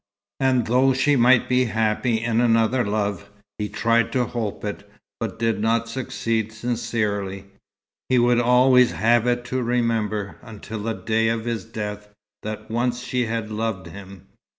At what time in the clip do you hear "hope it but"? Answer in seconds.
4.25-5.37